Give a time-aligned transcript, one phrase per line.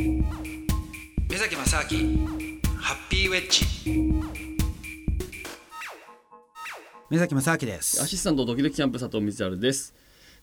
[0.00, 2.26] 目崎正明
[2.78, 3.66] ハッピーウェッジ。
[7.10, 8.02] 目崎正明です。
[8.02, 9.94] アシスタントドキドキキャンプ佐藤光晴です、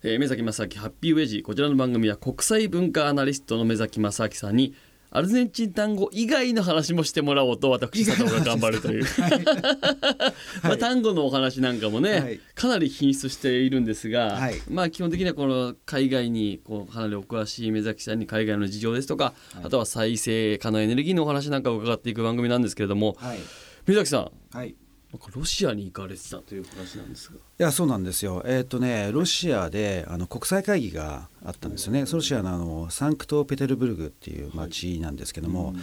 [0.03, 1.41] えー、目崎正明ハッピーウェジ。
[1.41, 4.75] こちらの番組は国際文化アナリストの目崎正明さんに
[5.09, 9.05] アルゼンチン単語以外の話もしてもらおうと私佐藤が頑張るという、
[10.63, 12.39] まあ、単語のお話なんかもね、はい。
[12.55, 14.61] かなり品質しているんですが、はい。
[14.69, 19.33] まあ基本的にはこの海外にこうかなりお詳しい目崎さんに海外の事情ですとか、
[19.63, 23.39] あとは再生可能エネルギーのお話なんかを伺っていく番組なんですけれどもはい。
[23.85, 24.75] 目崎さんはい
[25.11, 27.35] なんかロシアに行かれてたという話なんですが。
[27.35, 35.73] いやそうなんですよ、えっとね、ロシアであの国際会議があったんですよね、ロシアのあのサンクトペテルブルグっていう町なんですけども、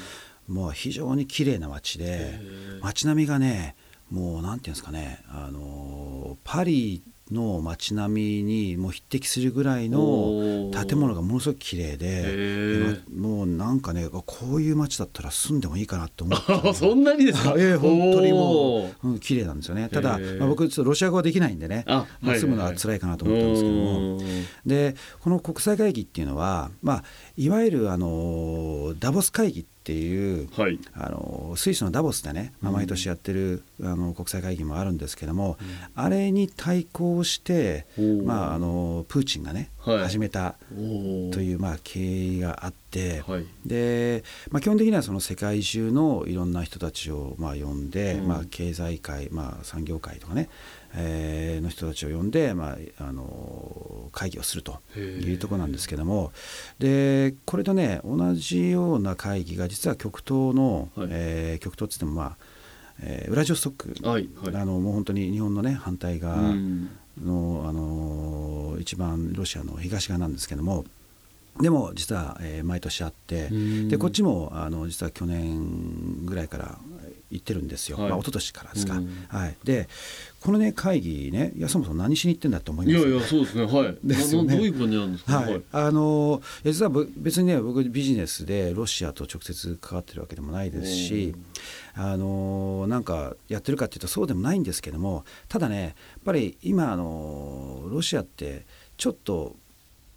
[0.47, 2.39] もう非常に綺麗な町で、
[2.83, 3.77] 街並みがね、
[4.11, 14.25] もうなんていうんですかね、あのパリの街並みにもう匹敵するぐらいの建物がものすごく綺麗へで、もうなんかね、こ
[14.57, 16.53] ういう街だったら住んでもいいかなと思って。
[16.71, 17.55] あ そんなにですか？
[17.57, 19.89] ええ本当にもう、うん、綺麗なんですよね。
[19.91, 24.19] ただ、まあ、僕ちょっとロシア語はできないんでね、あまあ、はい住むのは辛いかなと思ったんですけども、
[24.67, 27.05] でこの国際会議っていうのは、まあ、
[27.39, 30.79] いわゆるあのダボス会議っていうはい。
[30.95, 35.59] あのスイスのダボスでね、まあ、毎年やってる、あの国際会議もあるんですけども、
[35.95, 37.87] あれに対抗して、
[38.25, 39.99] まあ、あのプーチンがね、はい。
[39.99, 40.75] 始めたと
[41.41, 43.47] いう、まあ、経緯があって、はい。
[43.67, 48.29] で、まあ、基本的にはその世界中のいろんな人たちをまあ呼んで、うん。
[48.29, 50.49] まあ、経済界、まあ、産業界とかね、
[50.97, 56.33] えーの人たちを呼んで、まあ、あの会議をするというところなんですけども
[56.79, 61.09] でこれとね同じような会議が実は極東の、はい。
[61.11, 62.37] えー極東っつってもまあ、
[63.01, 64.57] えーウラジオストック、はいはい。
[64.57, 66.89] あのもう本当に日本のね反対側うん。
[67.23, 70.85] の、あの一番ロシアの東側なんですけども
[71.61, 73.89] でも実は、えー毎年あってうん。
[73.89, 76.79] でこっちもあの実は去年ぐらいから
[77.31, 78.11] 行ってるんですよ、はい。
[78.11, 79.27] まあ、一昨年からですか、うん。
[79.29, 79.89] はい、で
[80.41, 82.99] このね会議ねいやそもそも何しに行ってんだと思います？
[82.99, 83.65] いやいやそうですね。
[83.65, 83.97] はい。
[84.05, 84.57] ですよね。
[84.57, 85.37] どういう感じなんですか？
[85.39, 91.35] はい、あのいや実はぶ別にね僕ビジネスでロシアと直接関わってるわけでもないですし
[91.95, 95.95] あのなんかやってるかっていうとそうでもないんですけどもただねやっ
[96.25, 98.67] ぱり今あのロシアって
[98.97, 99.57] ちょっと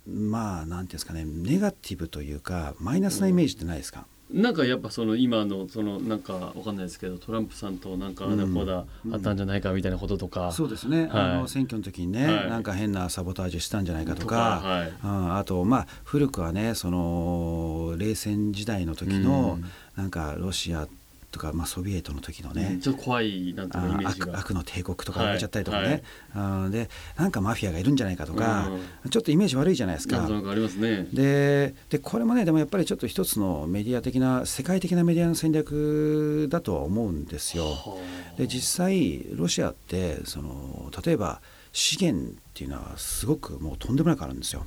[0.08, 10.52] まあなんていうんですかねネガティブというかマイナスなイメージってないですか、なんかやっぱその今のそのなんかわかんないですけどトランプさんとなんかあだこうだあったんじゃないかみたいなこととか。
[10.52, 11.10] そうですね、はい。
[11.10, 12.50] あの選挙の時にね、はい。
[12.50, 14.94] なんか変なサボタージュしたんじゃないかととかかはい。
[15.04, 15.36] うん。
[15.38, 19.66] あとまあ古くはねその冷戦時代の時の、うん。
[19.96, 20.88] なんかロシア
[21.32, 24.28] とか、まあ、ソビエトの時のね、ちょっと怖いなんていうかイあメージが。
[24.34, 26.04] 悪悪の帝国とか言われちゃったりとかはいね、
[26.36, 28.70] うんでなんかマフィアがいるんじゃないかとか、
[29.10, 30.34] ちょっとイメージ悪いじゃないですかなんと。
[30.34, 31.08] なくありますね。
[31.12, 37.66] ででこれもねでもやっぱりちょっと一つのメディア的な世界的なメディアの戦略だとは思うんですよ。
[37.66, 41.42] はあで実際ロシアってその例えば
[41.74, 44.64] 資源っていうのはすごくもうとんでもなくあるんですよ。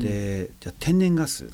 [0.00, 1.48] でじゃあ天然ガス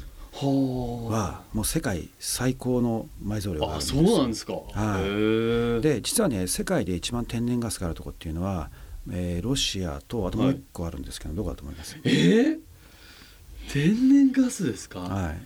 [0.46, 4.52] ははもう世界最高の埋蔵量があるんですあそうなんですか。
[4.52, 5.82] はい。
[5.82, 8.70] で実はね世界で一番天然ガスがあるところっていうのは、
[9.10, 11.96] えーロシアとあともう一個あるんですけど、どこだと思います？
[12.04, 12.58] えー、
[13.72, 15.00] 天然ガスですか？
[15.00, 15.38] はい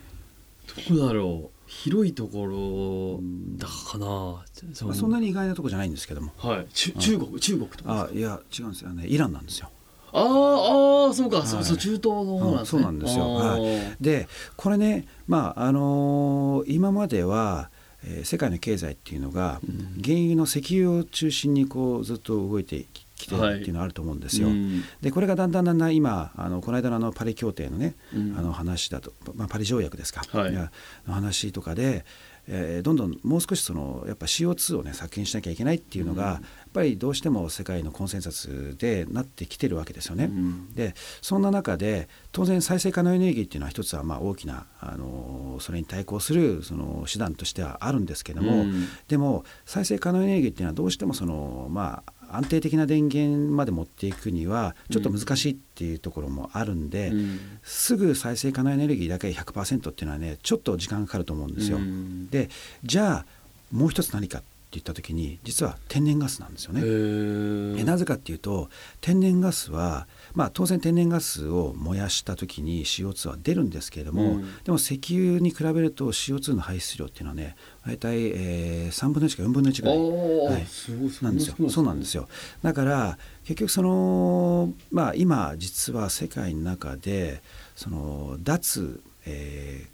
[0.87, 1.53] どこだろう。
[1.65, 3.19] 広いところ
[3.57, 4.43] だかな。
[4.73, 6.67] そまあ、そんなに意外なとこじゃないんですけどもはい。
[6.73, 8.09] 中国中国とか？
[8.11, 9.69] あいや違うんですよねイランなんですよ
[10.13, 11.47] あーあーそうか、はい。
[11.47, 12.59] そうそう中東の方なんですね。
[12.59, 13.33] うんそうなんですよ。
[13.33, 13.57] は
[13.99, 17.69] でこれねまああのー今までは、
[18.05, 20.01] えー世界の経済っていうのが、うん。
[20.03, 24.47] 原油の石油を中心にこうずっと動いてきてるっていうのはあると思うんですよ。
[24.47, 24.83] うん。
[25.01, 28.37] でこれがだんだんだんだん今あのこの間のあのパリ協定のね、うん。
[28.37, 30.53] あの話だと、まあ、パリ条約ですか、はい。
[30.53, 30.71] や
[31.07, 32.05] の話とかで、
[32.47, 40.25] えーどんどんもう少しそのやっぱ CO2 をね削減しなきゃいけないっていうのが、やっぱりどうしても世界のコンセンサスでなってきてるわけですよね。
[40.25, 40.73] うん。
[40.73, 48.87] でそんな中で当然再生可能エネルギーっていうのは一つはまあ大きなあのそれに対抗するその手段としてはあるんですけども、うん。
[49.07, 61.77] でも再生可能エネルギーっていうのはどうしてもそのまあ安定的な電源まで持っていくにはちょっと難しいっていうところもあるんで、うんすぐ再生可能エネルギーだけ100%っていうのはねちょっと時間がかかると思うんですよ。
[61.77, 62.49] うんで
[62.83, 63.25] じゃあ
[63.71, 66.81] もう一つ何かって言った時に実は天然ガスなんですよね。
[66.83, 68.69] えなぜかっていうと
[69.01, 74.63] 天然ガスは、まあ、当然天然ガスを燃やした時に CO2 は出るんですけれども、うん。
[74.63, 79.97] でも石油に比べると CO2 の排出量っていうのはね大体、えー、3分の1か4分の1ぐらい。
[79.97, 81.23] はい。
[81.23, 81.69] なんですよ。
[81.69, 82.27] そうなんですよ。
[82.63, 87.41] だから結局そのまあ今実は世界の中で
[87.75, 89.93] その脱、えー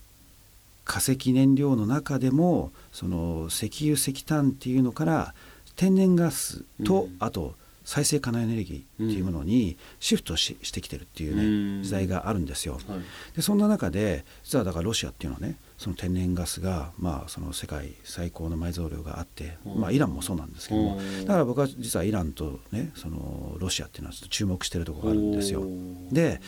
[0.89, 5.35] 化石燃料の中でもその石油石炭っていうのから
[5.75, 7.15] 天然ガスと、うん。
[7.19, 7.53] あと
[7.89, 11.43] 再生可能エネルギーっていうものにシフトししてきてるっていうね、
[11.77, 11.83] うん。
[11.83, 12.73] 時代があるんですよ。
[12.87, 12.99] はい。
[13.35, 19.81] でそんな中で実はだからロシアっていうのはねその天然ガスが、まあ、その世界最高の埋蔵量があって、うん。
[19.81, 21.25] まあ、イランもそうなんですけどもうん。
[21.25, 25.63] だから僕は実はイランとねそのロシアっていうのはちょっと注目してるところがあるんですよ。
[26.11, 26.41] で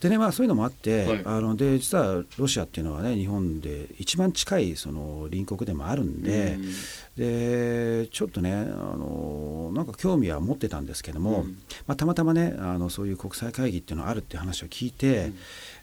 [0.00, 1.22] でねまあそういうのもあって、はい。
[1.24, 8.02] あので実はロシアっていうのはね日本で一番近いその隣国でもあるんで、うん。
[8.02, 11.58] でちょっとねあのなんか興味は持ってたんですけども、うん。
[11.86, 15.32] まあ、たまたまねあのそういう国際会議っていうのがあるっていう話を聞いて、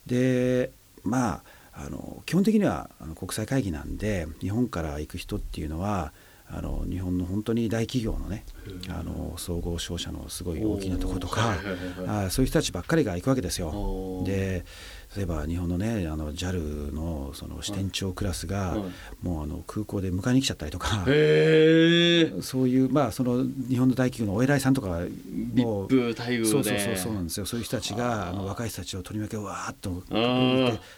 [0.05, 0.71] で
[1.03, 1.41] まあ
[1.73, 6.11] あの基本的にはあの国際会議なんで日本から行く人っていうのは
[6.49, 8.45] あの日本の本当に大企業のね
[8.89, 11.55] あの総合商社のすごい大きなところとか
[12.07, 14.23] あそういう人たちばっかりが行くわけですよ。
[14.25, 14.65] で
[15.15, 18.81] 例えば日本のねあの JAL のその支店長クラスが、はい。
[19.21, 20.87] もうあの空港で迎えに来ちゃったりとか。
[22.41, 26.45] そういうまあその日本の大企業のお偉いさんとかもう VIP 待遇で。
[26.45, 27.45] そうそうそうそうなんですよ。
[27.45, 30.03] そういう人たちがあの若い人たちを取り巻きをわーっと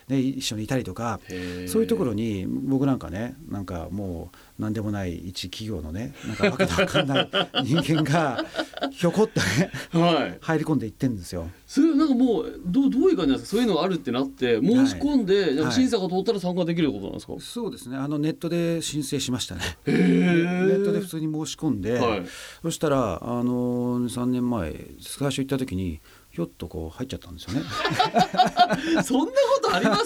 [0.08, 1.20] ね、一緒にいたりとか
[1.68, 4.30] そういうところに僕なんかねなんかも
[4.60, 7.30] う何でもない一企業のねなんかわけのわかんない
[7.66, 8.46] 人間が
[8.92, 10.38] ひょこっとねはい。
[10.42, 11.50] 入り込んでいってんですよ。
[11.68, 13.58] それなんかもうどうどういう感じなんですか？
[13.58, 17.98] そういうのがあるってなって申し込んで、なんか審査が通ったら参加できることなんですか、そうですね。
[17.98, 19.62] あのネットで申請しましたね。
[19.88, 20.02] へネえ
[20.78, 22.24] ットで普通に申し込んで、はい。
[22.62, 27.62] そしたらあの3年前最初行った時にひょっとこう入っちゃったんですよね。
[29.04, 29.32] そんなこ
[29.64, 30.06] とあります？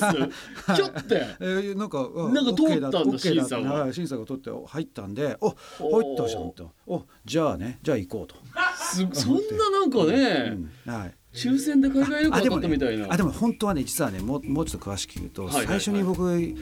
[0.78, 6.72] ちょってえー、なんかあなんか通ったんだ審査がはい審査が通って入ったんでお入ったじゃんと。
[6.88, 8.36] おじゃあねじゃあ行こうと、
[8.78, 10.57] すそんななんかね、
[10.88, 13.08] うんはい抽選で海外旅行当たったみたいな。
[13.10, 15.80] あでも本当はね実はねもうもうちょっと詳しく言うと、はいはいはい。
[15.80, 16.58] 最初に僕行っ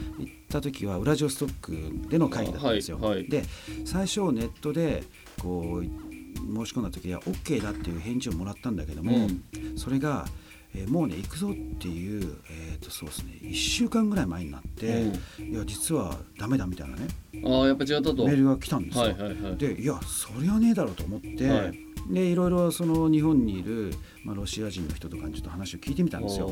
[0.50, 2.98] た時はウラジオストックでの会議だったんですよ。
[3.00, 3.28] はいはい。
[3.28, 3.44] で
[3.84, 5.02] 最初ネットで
[5.40, 9.42] こう申し込んだ時は OK だっていう返事をもらったんだけども、うん。
[9.76, 10.26] それが、
[10.74, 15.04] えーもうね行くぞっていう、えー、とそうですね1週間ぐらい前になって、
[15.42, 17.08] いや実はダメだみたいなね
[17.42, 18.26] ああやっぱ違ったと。
[18.26, 19.04] メールが来たんですよ。
[19.04, 19.56] はいはいはい。
[19.56, 23.92] でいやそりゃねえだろうと思って、はいでいろいろその日本にいる、
[24.24, 26.50] まあ、ロシア人の人とかにちょっと話を聞いてみたんですよ。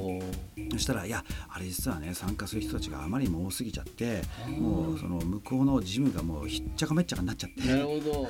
[0.72, 4.22] そしたらいやあれ実はね参加する人たちがあまりにも多すぎちゃって
[4.58, 7.68] もうその向こうの事務がもうひっちゃかめっちゃかになっちゃって。
[7.68, 8.28] なるほど